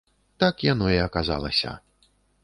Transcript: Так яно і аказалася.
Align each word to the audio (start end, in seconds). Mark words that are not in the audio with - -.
Так 0.43 0.63
яно 0.67 0.87
і 0.93 0.97
аказалася. 1.07 1.75